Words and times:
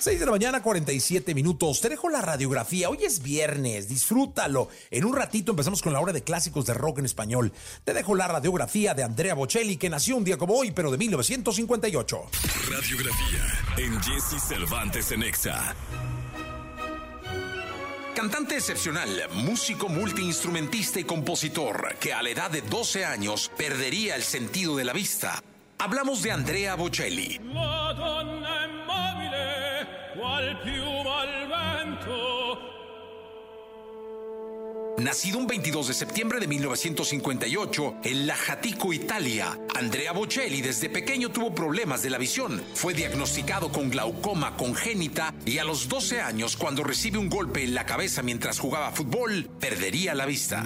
6 0.00 0.20
de 0.20 0.26
la 0.26 0.32
mañana, 0.32 0.62
47 0.62 1.34
minutos. 1.34 1.80
Te 1.80 1.88
dejo 1.88 2.08
la 2.08 2.22
radiografía. 2.22 2.88
Hoy 2.88 2.98
es 3.02 3.20
viernes, 3.20 3.88
disfrútalo. 3.88 4.68
En 4.90 5.04
un 5.04 5.14
ratito 5.14 5.50
empezamos 5.52 5.82
con 5.82 5.92
la 5.92 6.00
hora 6.00 6.12
de 6.12 6.22
clásicos 6.22 6.66
de 6.66 6.74
rock 6.74 7.00
en 7.00 7.06
español. 7.06 7.52
Te 7.84 7.94
dejo 7.94 8.14
la 8.14 8.28
radiografía 8.28 8.94
de 8.94 9.02
Andrea 9.02 9.34
Bocelli, 9.34 9.76
que 9.76 9.90
nació 9.90 10.16
un 10.16 10.24
día 10.24 10.38
como 10.38 10.54
hoy, 10.54 10.70
pero 10.70 10.92
de 10.92 10.98
1958. 10.98 12.20
Radiografía 12.70 13.74
en 13.76 14.00
Jesse 14.00 14.40
Cervantes 14.40 15.10
en 15.10 15.22
Exa. 15.24 15.74
Cantante 18.14 18.56
excepcional, 18.56 19.10
músico 19.34 19.88
multiinstrumentista 19.88 21.00
y 21.00 21.04
compositor, 21.04 21.96
que 22.00 22.12
a 22.12 22.22
la 22.22 22.30
edad 22.30 22.50
de 22.50 22.62
12 22.62 23.04
años 23.04 23.50
perdería 23.56 24.16
el 24.16 24.22
sentido 24.22 24.76
de 24.76 24.84
la 24.84 24.92
vista. 24.92 25.42
Hablamos 25.78 26.22
de 26.22 26.32
Andrea 26.32 26.74
Bocelli. 26.74 27.40
Nacido 34.98 35.38
un 35.38 35.46
22 35.46 35.88
de 35.88 35.94
septiembre 35.94 36.40
de 36.40 36.48
1958 36.48 37.98
en 38.02 38.26
La 38.26 38.34
Jatico, 38.34 38.92
Italia, 38.92 39.56
Andrea 39.76 40.10
Bocelli 40.10 40.60
desde 40.60 40.90
pequeño 40.90 41.28
tuvo 41.30 41.54
problemas 41.54 42.02
de 42.02 42.10
la 42.10 42.18
visión. 42.18 42.60
Fue 42.74 42.94
diagnosticado 42.94 43.70
con 43.70 43.90
glaucoma 43.90 44.56
congénita 44.56 45.34
y 45.46 45.58
a 45.58 45.64
los 45.64 45.88
12 45.88 46.20
años, 46.20 46.56
cuando 46.56 46.82
recibe 46.82 47.18
un 47.18 47.28
golpe 47.28 47.62
en 47.62 47.74
la 47.74 47.86
cabeza 47.86 48.24
mientras 48.24 48.58
jugaba 48.58 48.90
fútbol, 48.90 49.48
perdería 49.60 50.14
la 50.14 50.26
vista. 50.26 50.64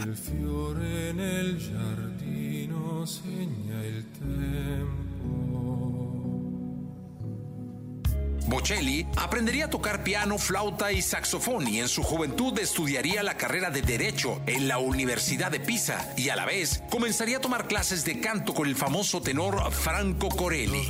Bocelli 8.53 9.07
aprendería 9.17 9.65
a 9.65 9.71
tocar 9.71 10.05
piano, 10.05 10.37
flauta 10.37 10.93
y 10.93 11.01
saxofón 11.01 11.67
y 11.67 11.81
en 11.81 11.89
su 11.89 12.03
juventud 12.03 12.59
estudiaría 12.59 13.23
la 13.23 13.39
carrera 13.39 13.71
de 13.71 13.81
Derecho 13.81 14.43
en 14.47 14.69
la 14.69 14.77
Universidad 14.77 15.51
de 15.51 15.59
Pisa 15.59 16.13
y 16.19 16.29
a 16.29 16.37
la 16.37 16.45
vez 16.45 16.83
comenzaría 16.91 17.39
a 17.39 17.41
tomar 17.41 17.67
clases 17.67 18.05
de 18.05 18.21
canto 18.21 18.53
con 18.53 18.69
el 18.69 18.77
famoso 18.77 19.23
tenor 19.23 19.73
Franco 19.73 20.29
Corelli. 20.29 20.83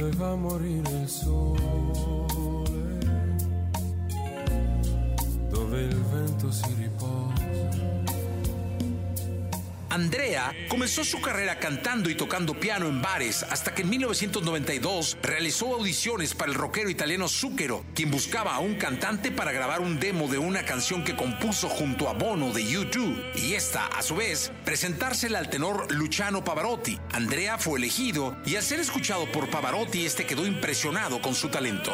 Andrea 9.93 10.55
comenzó 10.71 11.05
su 11.05 11.21
carrera 11.21 11.59
cantando 11.59 12.09
y 12.09 12.15
tocando 12.15 12.59
piano 12.59 12.87
en 12.87 13.03
bares 13.03 13.43
hasta 13.43 13.75
que 13.75 13.83
en 13.83 13.91
1992 13.91 15.19
realizó 15.23 15.75
audiciones 15.75 16.33
para 16.33 16.51
el 16.51 16.57
rockero 16.57 16.89
italiano 16.89 17.29
Zucchero, 17.29 17.84
quien 17.95 18.11
buscaba 18.11 18.55
a 18.55 18.61
un 18.61 18.77
cantante 18.77 19.31
para 19.31 19.53
grabar 19.53 19.83
un 19.83 20.01
demo 20.01 20.29
de 20.29 20.39
una 20.39 20.65
canción 20.65 21.05
que 21.05 21.15
compuso 21.15 21.69
junto 21.69 22.09
a 22.09 22.15
Bono 22.15 22.55
de 22.55 22.62
U2 22.62 23.37
y 23.37 23.53
esta, 23.53 23.87
a 23.89 24.01
su 24.01 24.17
vez, 24.17 24.51
presentársela 24.65 25.39
al 25.39 25.51
tenor 25.51 25.93
Luciano 25.93 26.43
Pavarotti. 26.43 26.99
Andrea 27.12 27.59
fue 27.59 27.79
elegido 27.79 28.34
y 28.47 28.56
al 28.56 28.62
ser 28.62 28.81
escuchado 28.81 29.31
por 29.31 29.51
Pavarotti, 29.51 30.06
este 30.06 30.25
quedó 30.25 30.47
impresionado 30.47 31.21
con 31.21 31.34
su 31.34 31.51
talento. 31.51 31.93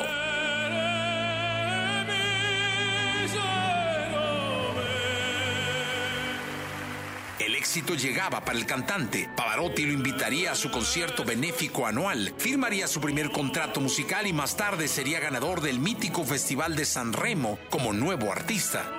Éxito 7.68 7.94
llegaba 7.94 8.42
para 8.42 8.58
el 8.58 8.64
cantante. 8.64 9.28
Pavarotti 9.36 9.84
lo 9.84 9.92
invitaría 9.92 10.52
a 10.52 10.54
su 10.54 10.70
concierto 10.70 11.22
benéfico 11.22 11.86
anual, 11.86 12.32
firmaría 12.38 12.88
su 12.88 12.98
primer 12.98 13.30
contrato 13.30 13.78
musical 13.78 14.26
y 14.26 14.32
más 14.32 14.56
tarde 14.56 14.88
sería 14.88 15.20
ganador 15.20 15.60
del 15.60 15.78
mítico 15.78 16.24
Festival 16.24 16.74
de 16.76 16.86
San 16.86 17.12
Remo 17.12 17.58
como 17.68 17.92
nuevo 17.92 18.32
artista. 18.32 18.90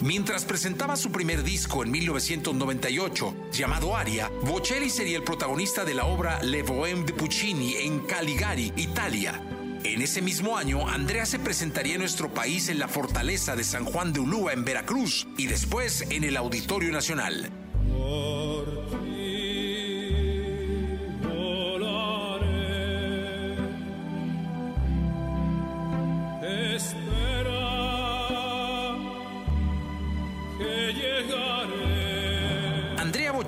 Mientras 0.00 0.46
presentaba 0.46 0.96
su 0.96 1.12
primer 1.12 1.42
disco 1.42 1.84
en 1.84 1.90
1998, 1.90 3.34
llamado 3.52 3.94
Aria, 3.94 4.30
Bocelli 4.40 4.88
sería 4.88 5.18
el 5.18 5.22
protagonista 5.22 5.84
de 5.84 5.92
la 5.92 6.06
obra 6.06 6.42
Le 6.42 6.64
Bohème 6.64 7.04
de 7.04 7.12
Puccini 7.12 7.74
en 7.74 8.00
Caligari, 8.06 8.72
Italia. 8.74 9.61
En 9.84 10.00
ese 10.00 10.22
mismo 10.22 10.56
año, 10.56 10.88
Andrea 10.88 11.26
se 11.26 11.40
presentaría 11.40 11.94
en 11.94 12.00
nuestro 12.00 12.32
país 12.32 12.68
en 12.68 12.78
la 12.78 12.86
fortaleza 12.86 13.56
de 13.56 13.64
San 13.64 13.84
Juan 13.84 14.12
de 14.12 14.20
Ulúa, 14.20 14.52
en 14.52 14.64
Veracruz, 14.64 15.26
y 15.36 15.46
después 15.46 16.04
en 16.08 16.22
el 16.22 16.36
Auditorio 16.36 16.92
Nacional. 16.92 17.50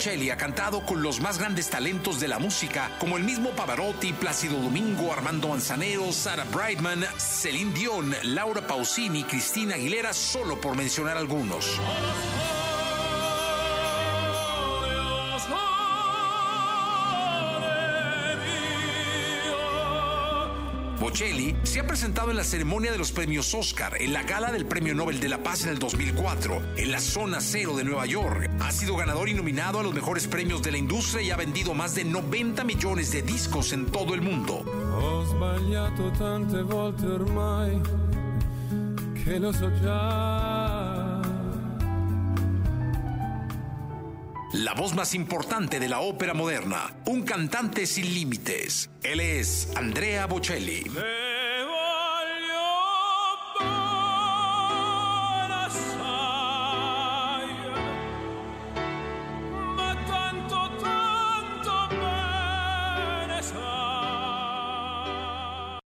Bocelli 0.04 0.28
ha 0.28 0.36
cantado 0.36 0.84
con 0.84 1.02
los 1.02 1.22
más 1.22 1.38
grandes 1.38 1.70
talentos 1.70 2.20
de 2.20 2.28
la 2.28 2.38
música, 2.38 2.90
como 2.98 3.16
el 3.16 3.24
mismo 3.24 3.52
Pavarotti, 3.52 4.12
Plácido 4.12 4.60
Domingo, 4.60 5.10
Armando 5.10 5.48
Manzanero, 5.48 6.12
Sarah 6.12 6.44
Brightman, 6.52 7.06
Celine 7.16 7.72
Dion, 7.72 8.14
Laura 8.22 8.66
Pausini, 8.66 9.24
Cristina 9.24 9.76
Aguilera, 9.76 10.12
solo 10.12 10.60
por 10.60 10.76
mencionar 10.76 11.16
algunos. 11.16 11.80
Bocelli 21.04 21.54
se 21.64 21.80
ha 21.80 21.86
presentado 21.86 22.30
en 22.30 22.38
la 22.38 22.44
ceremonia 22.44 22.90
de 22.90 22.96
los 22.96 23.12
premios 23.12 23.52
Oscar, 23.52 24.00
en 24.00 24.14
la 24.14 24.22
gala 24.22 24.50
del 24.50 24.64
Premio 24.64 24.94
Nobel 24.94 25.20
de 25.20 25.28
la 25.28 25.42
Paz 25.42 25.64
en 25.64 25.68
el 25.68 25.78
2004, 25.78 26.62
en 26.78 26.90
la 26.90 26.98
Zona 26.98 27.42
Cero 27.42 27.76
de 27.76 27.84
Nueva 27.84 28.06
York. 28.06 28.50
Ha 28.60 28.72
sido 28.72 28.96
ganador 28.96 29.28
y 29.28 29.34
nominado 29.34 29.80
a 29.80 29.82
los 29.82 29.92
mejores 29.92 30.26
premios 30.26 30.62
de 30.62 30.72
la 30.72 30.78
industria 30.78 31.20
y 31.20 31.30
ha 31.30 31.36
vendido 31.36 31.74
más 31.74 31.94
de 31.94 32.04
90 32.04 32.64
millones 32.64 33.12
de 33.12 33.20
discos 33.20 33.74
en 33.74 33.84
todo 33.84 34.14
el 34.14 34.22
mundo. 34.22 34.64
La 44.54 44.72
voz 44.72 44.94
más 44.94 45.16
importante 45.16 45.80
de 45.80 45.88
la 45.88 45.98
ópera 45.98 46.32
moderna, 46.32 46.94
un 47.06 47.22
cantante 47.22 47.86
sin 47.86 48.14
límites. 48.14 48.88
Él 49.02 49.18
es 49.18 49.68
Andrea 49.74 50.26
Bocelli. 50.26 50.84